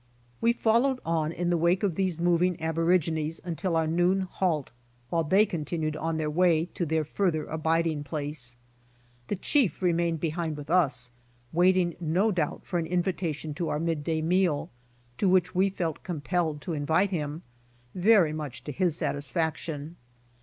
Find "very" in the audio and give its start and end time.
17.93-18.33